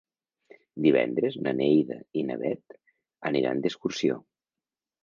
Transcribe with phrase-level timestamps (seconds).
[0.85, 2.77] Divendres na Neida i na Bet
[3.33, 4.23] aniran d'excursió.